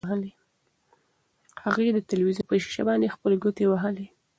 [1.65, 4.07] هغې د تلویزیون په شیشه باندې خپلې ګوتې وهلې.